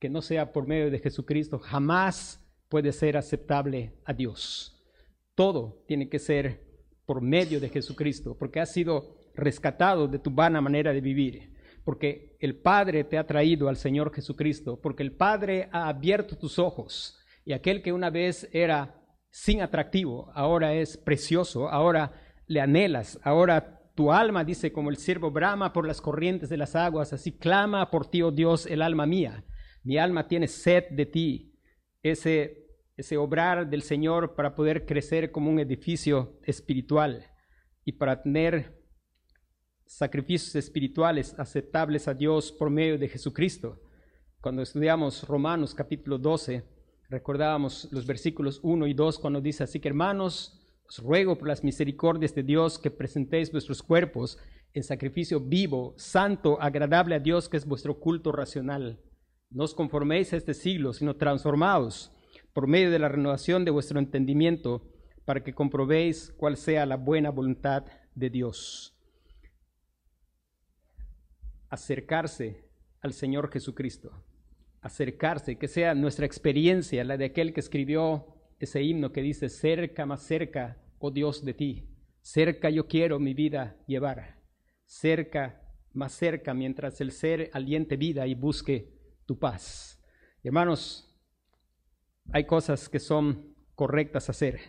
[0.00, 4.82] que no sea por medio de Jesucristo jamás puede ser aceptable a Dios.
[5.34, 6.64] Todo tiene que ser
[7.06, 11.52] por medio de Jesucristo, porque ha sido rescatado de tu vana manera de vivir,
[11.84, 16.58] porque el Padre te ha traído al Señor Jesucristo, porque el Padre ha abierto tus
[16.58, 19.01] ojos y aquel que una vez era
[19.32, 22.12] sin atractivo, ahora es precioso, ahora
[22.46, 26.76] le anhelas, ahora tu alma dice como el siervo brama por las corrientes de las
[26.76, 29.44] aguas, así clama por ti, oh Dios, el alma mía.
[29.84, 31.58] Mi alma tiene sed de ti.
[32.02, 32.66] Ese,
[32.96, 37.26] ese obrar del Señor para poder crecer como un edificio espiritual
[37.84, 38.82] y para tener
[39.86, 43.80] sacrificios espirituales aceptables a Dios por medio de Jesucristo.
[44.42, 46.71] Cuando estudiamos Romanos capítulo 12,
[47.12, 50.58] recordábamos los versículos 1 y 2 cuando dice así que hermanos,
[50.88, 54.38] os ruego por las misericordias de Dios que presentéis vuestros cuerpos
[54.72, 58.98] en sacrificio vivo, santo, agradable a Dios, que es vuestro culto racional.
[59.50, 62.10] No os conforméis a este siglo, sino transformaos
[62.54, 64.88] por medio de la renovación de vuestro entendimiento,
[65.26, 67.84] para que comprobéis cuál sea la buena voluntad
[68.14, 68.96] de Dios.
[71.68, 72.68] Acercarse
[73.02, 74.24] al Señor Jesucristo,
[74.82, 78.26] acercarse, que sea nuestra experiencia, la de aquel que escribió
[78.58, 81.88] ese himno que dice, cerca, más cerca oh Dios, de ti.
[82.20, 84.38] Cerca yo quiero mi vida llevar.
[84.84, 85.60] Cerca,
[85.92, 88.92] más cerca, mientras el ser aliente vida y busque
[89.26, 90.00] tu paz.
[90.44, 91.12] Hermanos,
[92.32, 94.60] hay cosas que son correctas hacer,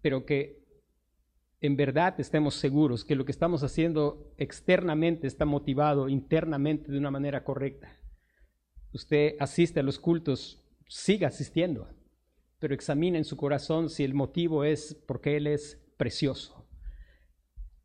[0.00, 0.64] pero que
[1.60, 7.10] en verdad estemos seguros que lo que estamos haciendo externamente está motivado internamente de una
[7.10, 7.99] manera correcta.
[8.92, 11.88] Usted asiste a los cultos, siga asistiendo
[12.60, 16.68] pero examine en su corazón si el motivo es porque Él es precioso.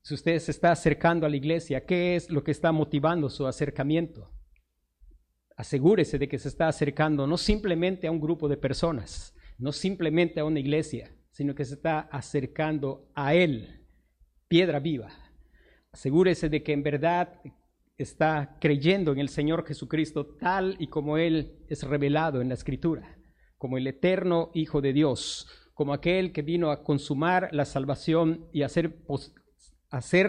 [0.03, 3.47] Si usted se está acercando a la iglesia, ¿qué es lo que está motivando su
[3.47, 4.29] acercamiento?
[5.55, 10.41] Asegúrese de que se está acercando no simplemente a un grupo de personas, no simplemente
[10.41, 13.87] a una iglesia, sino que se está acercando a Él,
[14.49, 15.09] piedra viva.
[15.93, 17.39] Asegúrese de que en verdad
[17.97, 23.15] está creyendo en el Señor Jesucristo tal y como Él es revelado en la Escritura
[23.57, 28.61] como el eterno Hijo de Dios, como aquel que vino a consumar la salvación y
[28.61, 28.93] hacer,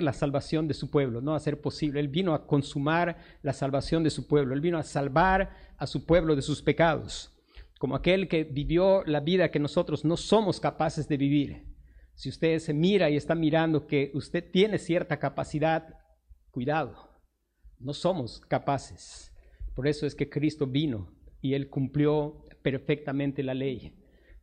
[0.02, 2.00] la salvación de su pueblo, no hacer posible.
[2.00, 6.06] Él vino a consumar la salvación de su pueblo, él vino a salvar a su
[6.06, 7.36] pueblo de sus pecados,
[7.78, 11.66] como aquel que vivió la vida que nosotros no somos capaces de vivir.
[12.14, 15.98] Si usted se mira y está mirando que usted tiene cierta capacidad,
[16.50, 17.05] cuidado,
[17.79, 19.33] no somos capaces.
[19.74, 23.95] Por eso es que Cristo vino y él cumplió perfectamente la ley.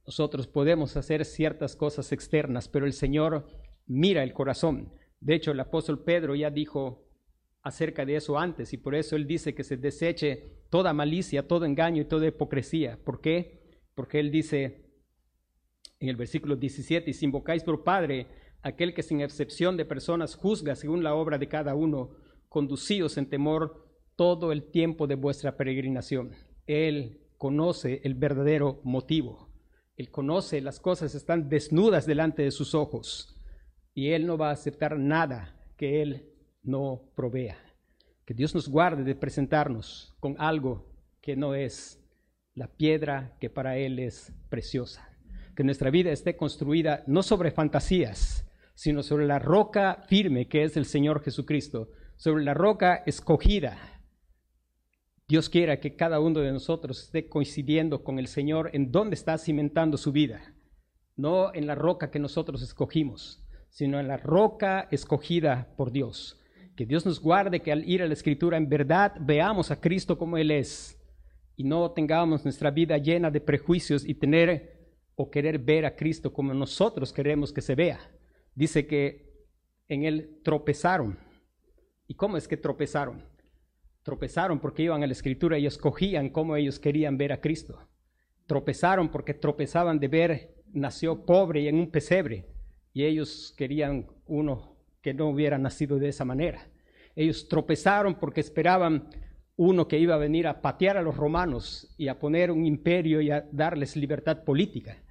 [0.06, 3.48] Nosotros podemos hacer ciertas cosas externas, pero el Señor
[3.86, 4.94] mira el corazón.
[5.20, 7.10] De hecho, el apóstol Pedro ya dijo
[7.62, 11.66] acerca de eso antes y por eso él dice que se deseche toda malicia, todo
[11.66, 13.00] engaño y toda hipocresía.
[13.04, 13.62] ¿Por qué?
[13.96, 14.84] Porque él dice
[16.00, 18.28] en el versículo 17, y si invocáis por Padre
[18.62, 22.18] aquel que sin excepción de personas juzga según la obra de cada uno,
[22.54, 23.84] conducíos en temor
[24.16, 26.34] todo el tiempo de vuestra peregrinación.
[26.68, 29.50] Él conoce el verdadero motivo.
[29.98, 33.42] Él conoce las cosas están desnudas delante de sus ojos
[33.96, 36.30] y Él no va a aceptar nada que Él
[36.62, 37.58] no provea.
[38.24, 42.00] Que Dios nos guarde de presentarnos con algo que no es
[42.54, 45.10] la piedra que para Él es preciosa.
[45.56, 50.78] Que nuestra vida esté construida no sobre fantasías, sino sobre la roca firme que es
[50.78, 51.90] el Señor Jesucristo,
[52.24, 53.78] sobre la roca escogida,
[55.28, 59.38] Dios quiera que cada uno de nosotros esté coincidiendo con el Señor en dónde está
[59.38, 60.56] cimentando su vida,
[61.18, 66.40] no en la roca que nosotros escogimos, sino en la roca escogida por Dios.
[66.78, 70.18] Que Dios nos guarde que al ir a la Escritura en verdad veamos a Cristo
[70.18, 70.98] como Él es
[71.58, 76.32] y no tengamos nuestra vida llena de prejuicios y tener o querer ver a Cristo
[76.32, 78.00] como nosotros queremos que se vea.
[78.56, 79.46] Dice que
[79.90, 81.33] en Él tropezaron.
[82.14, 83.24] ¿Y cómo es que tropezaron?
[84.04, 87.90] Tropezaron porque iban a la escritura y escogían cómo ellos querían ver a Cristo.
[88.46, 92.46] Tropezaron porque tropezaban de ver, nació pobre y en un pesebre,
[92.94, 96.70] y ellos querían uno que no hubiera nacido de esa manera.
[97.16, 99.10] Ellos tropezaron porque esperaban
[99.56, 103.22] uno que iba a venir a patear a los romanos y a poner un imperio
[103.22, 105.02] y a darles libertad política.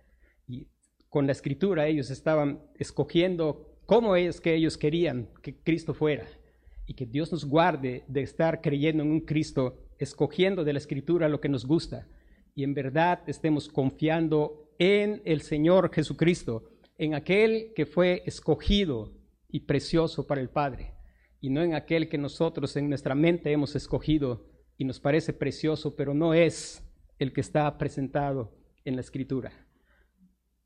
[0.46, 0.68] Y
[1.08, 6.28] con la escritura ellos estaban escogiendo cómo es que ellos querían que Cristo fuera
[6.86, 11.28] y que Dios nos guarde de estar creyendo en un Cristo, escogiendo de la Escritura
[11.28, 12.08] lo que nos gusta
[12.54, 16.64] y en verdad estemos confiando en el Señor Jesucristo,
[16.98, 19.12] en aquel que fue escogido
[19.48, 20.94] y precioso para el Padre,
[21.40, 25.96] y no en aquel que nosotros en nuestra mente hemos escogido y nos parece precioso,
[25.96, 26.84] pero no es
[27.18, 28.52] el que está presentado
[28.84, 29.52] en la Escritura.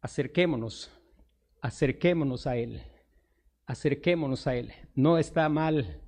[0.00, 0.90] Acerquémonos,
[1.60, 2.82] acerquémonos a Él
[3.66, 4.72] acerquémonos a Él.
[4.94, 6.00] No está mal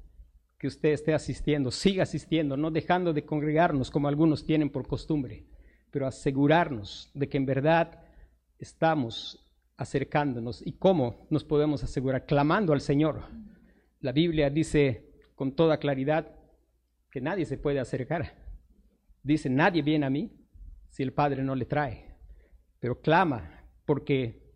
[0.58, 5.46] que usted esté asistiendo, siga asistiendo, no dejando de congregarnos como algunos tienen por costumbre,
[5.90, 8.02] pero asegurarnos de que en verdad
[8.58, 10.66] estamos acercándonos.
[10.66, 12.26] ¿Y cómo nos podemos asegurar?
[12.26, 13.22] Clamando al Señor.
[14.00, 16.34] La Biblia dice con toda claridad
[17.10, 18.34] que nadie se puede acercar.
[19.22, 20.32] Dice, nadie viene a mí
[20.88, 22.16] si el Padre no le trae,
[22.80, 24.47] pero clama porque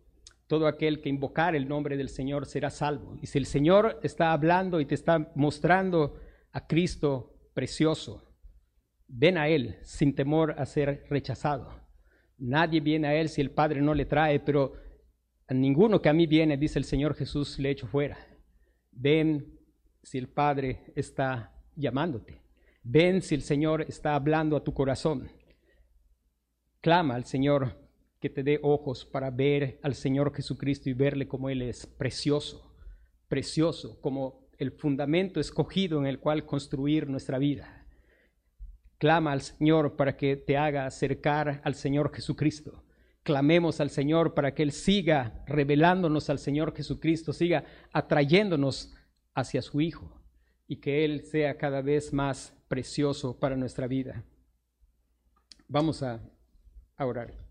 [0.47, 3.17] todo aquel que invocar el nombre del Señor será salvo.
[3.21, 6.19] Y si el Señor está hablando y te está mostrando
[6.51, 8.23] a Cristo precioso,
[9.07, 11.69] ven a Él sin temor a ser rechazado.
[12.37, 14.73] Nadie viene a Él si el Padre no le trae, pero
[15.47, 18.17] a ninguno que a mí viene, dice el Señor Jesús, le echo fuera.
[18.91, 19.59] Ven
[20.01, 22.41] si el Padre está llamándote.
[22.83, 25.31] Ven si el Señor está hablando a tu corazón.
[26.81, 27.82] Clama al Señor
[28.23, 32.73] que te dé ojos para ver al Señor Jesucristo y verle como Él es precioso,
[33.27, 37.85] precioso, como el fundamento escogido en el cual construir nuestra vida.
[38.97, 42.85] Clama al Señor para que te haga acercar al Señor Jesucristo.
[43.23, 48.95] Clamemos al Señor para que Él siga revelándonos al Señor Jesucristo, siga atrayéndonos
[49.33, 50.21] hacia su Hijo
[50.65, 54.23] y que Él sea cada vez más precioso para nuestra vida.
[55.67, 56.21] Vamos a,
[56.95, 57.42] a orar.